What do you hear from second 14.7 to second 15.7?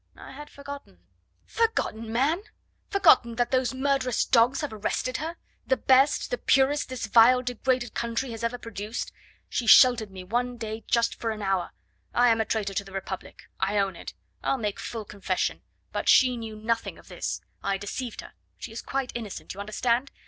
full confession;